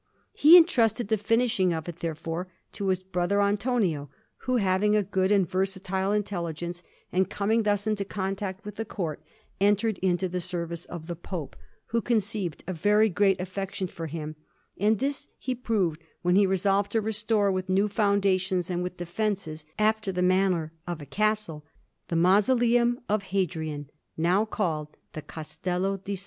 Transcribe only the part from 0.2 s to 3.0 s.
He entrusted the finishing of it, therefore, to